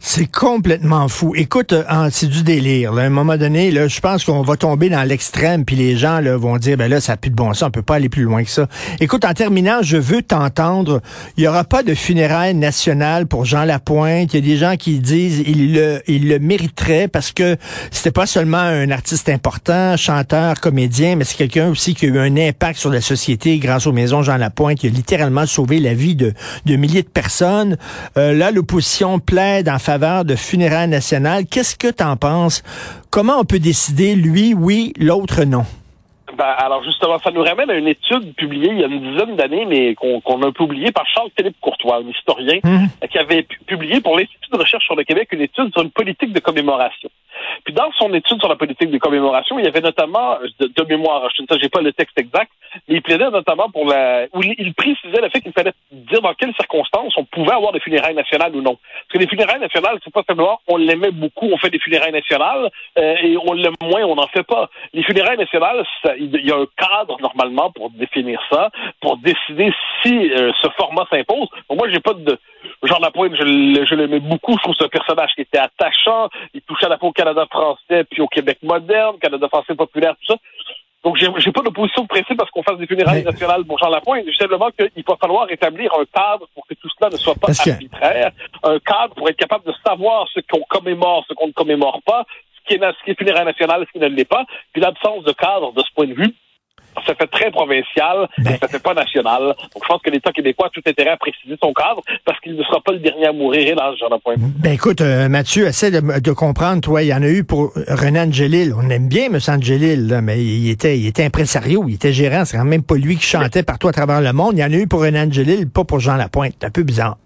C'est 0.05 0.27
complètement 0.27 1.07
fou. 1.07 1.33
Écoute, 1.37 1.73
euh, 1.73 1.85
hein, 1.89 2.09
c'est 2.11 2.27
du 2.27 2.43
délire. 2.43 2.93
là. 2.93 3.03
À 3.03 3.05
un 3.07 3.09
moment 3.09 3.37
donné, 3.37 3.71
là, 3.71 3.87
je 3.87 4.01
pense 4.01 4.25
qu'on 4.25 4.43
va 4.43 4.57
tomber 4.57 4.89
dans 4.89 5.05
l'extrême, 5.05 5.65
puis 5.65 5.77
les 5.77 5.97
gens 5.97 6.19
là, 6.19 6.37
vont 6.37 6.57
dire, 6.59 6.77
ben 6.77 6.91
là, 6.91 7.01
ça 7.01 7.13
n'a 7.13 7.17
plus 7.17 7.31
de 7.31 7.37
bon 7.37 7.55
sens, 7.55 7.69
on 7.69 7.71
peut 7.71 7.83
pas 7.83 7.95
aller 7.95 8.09
plus 8.09 8.25
loin 8.25 8.43
que 8.43 8.51
ça. 8.51 8.67
Écoute, 8.99 9.25
en 9.25 9.33
terminant, 9.33 9.79
je 9.81 9.97
veux 9.97 10.21
t'entendre. 10.21 11.01
Il 11.37 11.45
y 11.45 11.47
aura 11.47 11.63
pas 11.63 11.85
de 11.85 11.95
funérailles 11.95 12.57
nationales 12.57 13.29
pour 13.29 13.45
Jean 13.45 13.63
Lapointe. 13.63 14.35
Il 14.35 14.45
y 14.45 14.45
a 14.45 14.45
des 14.45 14.57
gens 14.57 14.75
qui 14.77 14.99
disent 14.99 15.45
il 15.47 15.73
le, 15.73 16.03
il 16.09 16.29
le 16.29 16.41
mériterait 16.41 17.07
parce 17.07 17.31
que 17.31 17.57
c'était 17.93 18.11
pas 18.11 18.27
seulement 18.27 18.59
un 18.59 18.91
artiste 18.91 19.29
important, 19.29 19.97
chanteur, 19.97 20.61
comédien, 20.61 21.15
mais 21.15 21.23
c'est 21.23 21.37
quelqu'un 21.37 21.69
aussi 21.71 21.95
qui 21.95 22.07
a 22.07 22.09
eu 22.09 22.19
un 22.19 22.37
impact 22.37 22.77
sur 22.81 22.91
la 22.91 23.01
société 23.01 23.57
grâce 23.59 23.87
aux 23.87 23.93
maisons 23.93 24.23
Jean 24.23 24.37
Lapointe. 24.37 24.83
Il 24.83 24.91
a 24.91 24.93
littéralement 24.95 25.47
sauvé 25.47 25.79
la 25.79 25.95
vie 25.95 26.17
de, 26.17 26.35
de 26.67 26.75
milliers 26.75 27.03
de 27.03 27.09
personnes. 27.09 27.77
Euh, 28.17 28.35
là, 28.35 28.51
l'opposition 28.51 29.21
plaide 29.21 29.69
en 29.69 29.79
de 29.99 30.35
funérailles 30.37 30.89
nationales. 30.89 31.45
Qu'est-ce 31.51 31.77
que 31.77 31.89
tu 31.93 32.03
en 32.03 32.17
penses? 32.17 32.63
Comment 33.11 33.39
on 33.41 33.45
peut 33.45 33.59
décider, 33.59 34.15
lui, 34.15 34.55
oui, 34.55 34.93
l'autre, 34.99 35.45
non? 35.45 35.65
Ben, 36.39 36.47
alors 36.57 36.83
justement, 36.83 37.19
ça 37.19 37.31
nous 37.31 37.43
ramène 37.43 37.69
à 37.71 37.75
une 37.75 37.89
étude 37.89 38.35
publiée 38.37 38.71
il 38.71 38.79
y 38.81 38.85
a 38.85 38.87
une 38.87 39.13
dizaine 39.13 39.37
d'années, 39.37 39.67
mais 39.67 39.95
qu'on 39.95 40.19
a 40.43 40.47
un 40.47 40.53
peu 40.53 40.65
oubliée 40.65 40.91
par 40.91 41.07
Charles-Philippe 41.07 41.57
Courtois, 41.61 41.97
un 41.99 42.09
historien, 42.09 42.59
Hum. 42.65 42.89
euh, 43.05 43.07
qui 43.07 43.19
avait 43.19 43.43
pu- 43.43 43.59
publié 43.67 44.01
pour 44.01 44.17
l'Institut 44.17 44.49
de 44.51 44.57
recherche 44.57 44.83
sur 44.85 44.97
le 44.97 45.05
Québec 45.05 45.29
une 45.33 45.43
étude 45.43 45.71
sur 45.75 45.83
une 45.83 45.91
politique 45.91 46.33
de 46.33 46.41
commémoration. 46.41 47.11
Puis 47.65 47.75
dans 47.75 47.93
son 47.99 48.13
étude 48.15 48.39
sur 48.41 48.49
la 48.49 48.57
politique 48.57 48.91
de 48.91 48.97
commémoration, 48.97 49.59
il 49.59 49.67
y 49.67 49.69
avait 49.69 49.83
notamment, 49.83 50.39
de, 50.59 50.69
de 50.75 50.85
mémoire, 50.89 51.29
je 51.37 51.43
ne 51.43 51.61
sais 51.61 51.69
pas 51.69 51.83
le 51.83 51.93
texte 51.93 52.19
exact, 52.19 52.51
mais 52.89 52.95
il 52.97 53.03
plaidait 53.03 53.31
notamment 53.31 53.69
pour 53.69 53.85
la... 53.87 54.25
où 54.33 54.43
il, 54.43 54.73
précisait 54.73 55.21
le 55.21 55.29
fait 55.29 55.43
qu'il 55.43 55.53
fallait 55.53 55.73
dans 56.23 56.35
quelles 56.35 56.55
circonstances 56.55 57.17
on 57.17 57.25
pouvait 57.25 57.53
avoir 57.53 57.73
des 57.73 57.81
funérailles 57.81 58.15
nationales 58.15 58.55
ou 58.55 58.63
non. 58.63 58.77
Parce 58.77 59.13
que 59.13 59.19
les 59.19 59.29
funérailles 59.29 59.61
nationales, 59.61 59.99
c'est 60.03 60.13
pas 60.13 60.23
simplement 60.27 60.61
on 60.69 60.77
l'aimait 60.77 61.11
beaucoup, 61.11 61.49
on 61.53 61.59
fait 61.59 61.71
des 61.71 61.79
funérailles 61.79 62.13
nationales, 62.13 62.71
euh, 62.99 63.15
et 63.23 63.37
on 63.37 63.53
l'aime 63.53 63.75
moins, 63.83 64.03
on 64.05 64.15
n'en 64.15 64.27
fait 64.29 64.43
pas. 64.43 64.71
Les 64.93 65.03
funérailles 65.03 65.39
nationales, 65.39 65.85
il 66.19 66.47
y 66.47 66.51
a 66.51 66.57
un 66.57 66.67
cadre 66.77 67.21
normalement 67.21 67.71
pour 67.71 67.91
définir 67.91 68.41
ça, 68.51 68.71
pour 69.01 69.19
décider 69.19 69.73
si 70.03 70.33
euh, 70.33 70.53
ce 70.63 70.69
format 70.77 71.07
s'impose. 71.11 71.49
Moi, 71.71 71.89
j'ai 71.91 72.01
pas 72.01 72.15
de... 72.15 72.39
Jean 72.85 72.99
Lapointe, 73.01 73.35
je, 73.35 73.95
l'aimais 73.95 74.21
beaucoup. 74.21 74.53
Je 74.53 74.63
trouve 74.63 74.75
ce 74.79 74.87
personnage 74.87 75.31
qui 75.35 75.43
était 75.43 75.59
attachant. 75.59 76.29
Il 76.55 76.63
touchait 76.63 76.87
à 76.87 76.89
la 76.89 76.99
peau 76.99 77.09
au 77.09 77.13
Canada 77.13 77.47
français, 77.51 78.05
puis 78.11 78.23
au 78.23 78.29
Québec 78.29 78.59
moderne, 78.63 79.17
Canada 79.21 79.49
français 79.49 79.75
populaire, 79.75 80.15
tout 80.21 80.35
ça. 80.35 80.39
Donc, 81.05 81.17
j'ai 81.17 81.27
j'ai 81.39 81.51
pas 81.51 81.63
d'opposition 81.63 82.03
de 82.03 82.09
principe 82.09 82.37
parce 82.37 82.51
qu'on 82.51 82.63
fasse 82.63 82.79
des 82.79 82.87
funérailles 82.87 83.25
Mais- 83.25 83.31
nationales 83.33 83.65
pour 83.65 83.79
Jean 83.79 83.89
Lapointe. 83.89 84.25
C'est 84.27 84.43
simplement 84.45 84.71
qu'il 84.71 85.05
va 85.07 85.17
falloir 85.17 85.51
établir 85.51 85.93
un 85.95 86.05
cadre 86.05 86.47
pour 86.55 86.67
que 86.67 86.75
tout 86.75 86.89
cela 86.99 87.11
ne 87.11 87.17
soit 87.17 87.35
pas 87.35 87.49
Parce 87.49 87.61
que- 87.65 87.71
arbitraire. 87.71 88.31
Un 88.63 88.79
cadre 88.79 89.15
pour 89.17 89.29
être 89.29 89.37
capable 89.37 89.65
de 89.67 89.75
savoir 89.85 90.29
ce 90.33 90.41
qu'on 90.51 90.63
commémore, 90.69 91.25
ce 91.29 91.35
qu'on 91.35 91.49
ne 91.49 91.53
commémore 91.53 92.01
pas, 92.07 92.25
ce 92.55 92.69
qui 92.69 92.75
est, 92.75 92.79
ce 92.81 93.05
qui 93.05 93.11
est 93.11 93.19
funéraire 93.19 93.45
national, 93.45 93.85
ce 93.87 93.93
qui 93.93 93.99
ne 93.99 94.07
l'est 94.07 94.25
pas. 94.25 94.45
Puis 94.73 94.81
l'absence 94.81 95.25
de 95.25 95.33
cadre 95.33 95.73
de 95.73 95.81
ce 95.83 95.93
point 95.95 96.07
de 96.07 96.15
vue, 96.15 96.35
ça 97.07 97.15
fait 97.15 97.27
très 97.27 97.51
provincial, 97.51 98.29
Ben- 98.39 98.55
et 98.55 98.59
ça 98.59 98.69
fait 98.69 98.83
pas 98.83 98.95
national. 98.95 99.43
Donc, 99.73 99.83
je 99.83 99.89
pense 99.89 100.03
que 100.03 100.11
l'État 100.11 100.33
québécois 100.33 100.67
a 100.67 100.71
tout 100.71 100.83
intérêt 100.87 101.11
à 101.11 101.17
préciser 101.17 101.57
son 101.63 101.73
cadre 101.73 102.03
parce 102.25 102.39
qu'il 102.41 102.55
ne 102.57 102.63
sera 102.65 102.81
pas 102.81 102.93
le 102.93 102.99
dernier 102.99 103.27
à 103.27 103.33
mourir, 103.33 103.67
hélas, 103.67 103.95
Jean 103.99 104.09
Lapointe. 104.09 104.39
Ben 104.39 104.73
écoute, 104.73 105.01
euh, 105.01 105.29
Mathieu, 105.29 105.67
essaie 105.67 105.91
de, 105.91 106.21
de 106.21 106.33
comprendre, 106.33 106.81
toi, 106.81 107.03
il 107.03 107.09
y 107.09 107.15
en 107.15 107.23
a 107.23 107.29
eu 107.29 107.45
pour 107.45 107.73
René 107.89 108.21
Angelil. 108.21 108.73
On 108.77 108.89
aime 108.91 109.09
bien 109.09 109.27
M. 109.27 109.39
Angelil, 109.49 110.09
là, 110.09 110.21
mais 110.23 110.43
il 110.43 110.71
était, 110.71 110.99
il 110.99 111.07
était 111.07 111.25
impresario, 111.25 111.85
il 111.89 111.95
était 111.95 112.13
gérant, 112.13 112.45
c'est 112.45 112.57
quand 112.57 112.65
même 112.65 112.83
pas 112.85 112.97
lui 112.97 113.17
qui 113.17 113.27
chantait 113.27 113.63
partout 113.63 113.89
à 113.89 113.93
travers 113.93 114.21
le 114.21 114.33
monde. 114.33 114.53
Il 114.55 114.61
y 114.61 114.65
en 114.65 114.73
a 114.73 114.77
eu 114.77 114.87
pour 114.87 115.01
René 115.03 115.21
Angelil, 115.21 115.69
pas 115.69 115.85
pour 115.85 116.01
Jean 116.01 116.17
Lapointe. 116.17 116.55
C'est 116.61 116.67
un 116.67 116.71
peu 116.71 116.83
bizarre. 116.83 117.17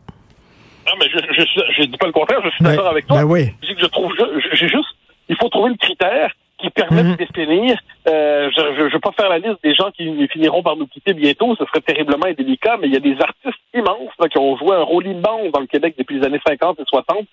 Non, 0.87 0.93
mais 1.01 1.07
je, 1.13 1.19
je, 1.35 1.43
je, 1.43 1.61
je 1.79 1.83
dis 1.85 1.97
pas 1.97 2.07
le 2.07 2.13
contraire, 2.13 2.39
je 2.45 2.51
suis 2.51 2.63
Ben- 2.65 2.71
d'accord 2.71 2.89
avec 2.91 3.07
toi. 3.07 3.19
ben 3.19 3.25
oui. 3.25 3.53
Je 3.63 3.69
dis 3.69 3.75
que 3.75 3.81
je 3.83 3.87
trouve, 3.87 4.13
j'ai 4.53 4.69
juste, 4.69 4.89
il 5.29 5.37
faut 5.37 5.49
trouver 5.49 5.71
le 5.71 5.77
critère 5.77 6.31
qui 6.59 6.71
permettent 6.71 7.05
Mhm. 7.07 7.17
de 7.17 7.25
définir. 7.25 7.79
Euh, 8.09 8.51
je 8.57 8.83
ne 8.85 8.89
veux 8.91 8.99
pas 9.01 9.13
faire 9.13 9.29
la 9.29 9.39
liste 9.39 9.63
des 9.63 9.75
gens 9.75 9.91
qui 9.91 10.27
finiront 10.29 10.63
par 10.63 10.77
nous 10.77 10.87
quitter 10.87 11.13
bientôt, 11.13 11.55
ce 11.57 11.65
serait 11.67 11.81
terriblement 11.81 12.27
indélicat, 12.27 12.77
mais 12.81 12.87
il 12.87 12.95
y 12.95 12.97
a 12.97 13.01
des 13.01 13.17
artistes 13.21 13.61
immenses 13.75 14.13
là, 14.19 14.29
qui 14.29 14.39
ont 14.39 14.57
joué 14.57 14.75
un 14.75 14.83
rôle 14.83 15.07
immense 15.07 15.53
dans 15.53 15.61
le 15.61 15.67
Québec 15.67 15.95
depuis 15.99 16.19
les 16.19 16.27
années 16.27 16.41
50 16.47 16.81
et 16.81 16.85
60, 16.87 17.27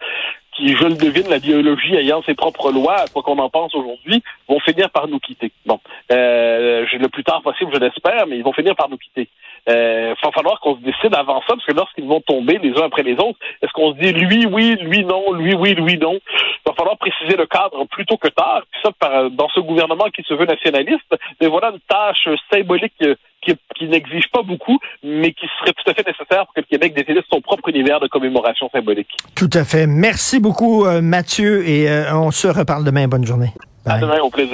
qui, 0.55 0.75
je 0.75 0.83
le 0.85 0.95
devine, 0.95 1.29
la 1.29 1.39
biologie 1.39 1.95
ayant 1.95 2.21
ses 2.23 2.35
propres 2.35 2.71
lois, 2.71 3.05
quoi 3.13 3.23
qu'on 3.23 3.39
en 3.39 3.49
pense 3.49 3.73
aujourd'hui, 3.73 4.21
vont 4.47 4.59
finir 4.59 4.89
par 4.89 5.07
nous 5.07 5.19
quitter. 5.19 5.51
Bon, 5.65 5.79
euh, 6.11 6.85
le 6.91 7.07
plus 7.07 7.23
tard 7.23 7.41
possible, 7.41 7.71
je 7.73 7.79
l'espère, 7.79 8.27
mais 8.27 8.37
ils 8.37 8.43
vont 8.43 8.53
finir 8.53 8.75
par 8.75 8.89
nous 8.89 8.97
quitter. 8.97 9.29
Il 9.65 9.73
euh, 9.73 10.13
va 10.21 10.31
falloir 10.31 10.59
qu'on 10.59 10.75
se 10.75 10.81
décide 10.81 11.15
avant 11.15 11.39
ça, 11.41 11.53
parce 11.55 11.65
que 11.65 11.71
lorsqu'ils 11.71 12.07
vont 12.07 12.19
tomber 12.19 12.59
les 12.61 12.71
uns 12.77 12.85
après 12.87 13.03
les 13.03 13.13
autres, 13.13 13.39
est-ce 13.61 13.71
qu'on 13.71 13.93
se 13.93 13.99
dit 13.99 14.11
lui 14.11 14.45
oui, 14.45 14.75
lui 14.81 15.05
non, 15.05 15.31
lui 15.33 15.55
oui, 15.55 15.73
lui 15.73 15.97
non? 15.97 16.19
Il 16.65 16.69
va 16.69 16.73
falloir 16.73 16.97
préciser 16.97 17.37
le 17.37 17.45
cadre 17.45 17.85
plus 17.85 18.05
tôt 18.05 18.17
que 18.17 18.27
tard. 18.27 18.63
Puis 18.69 18.81
ça, 18.83 18.91
par, 18.99 19.31
dans 19.31 19.47
ce 19.49 19.61
gouvernement 19.61 20.09
qui 20.13 20.23
se 20.23 20.33
veut 20.33 20.45
nationaliste, 20.45 21.15
mais 21.39 21.47
voilà 21.47 21.69
une 21.69 21.79
tâche 21.87 22.27
symbolique 22.51 22.93
qui, 23.41 23.53
qui 23.75 23.87
n'exige 23.87 24.29
pas 24.31 24.41
beaucoup, 24.41 24.79
mais 25.01 25.31
qui 25.31 25.47
serait 25.59 25.73
tout 25.73 25.89
à 25.89 25.93
fait 25.93 26.07
nécessaire 26.07 26.45
pour 26.45 26.53
que 26.53 26.61
le 26.61 26.65
Québec 26.65 26.93
définisse 26.93 27.23
son 27.31 27.41
propre 27.41 27.69
univers 27.69 27.99
de 28.01 28.07
commémoration 28.07 28.69
symbolique. 28.69 29.09
Tout 29.35 29.49
à 29.53 29.63
fait. 29.63 29.87
Merci 29.87 30.39
beaucoup, 30.41 30.85
euh, 30.85 31.01
Mathieu, 31.01 31.65
et 31.67 31.89
euh, 31.89 32.15
on 32.15 32.31
se 32.31 32.47
reparle 32.47 32.83
demain. 32.83 33.07
Bonne 33.07 33.25
journée. 33.25 33.49
À 33.85 33.99
demain, 33.99 34.19
au 34.21 34.29
plaisir. 34.29 34.51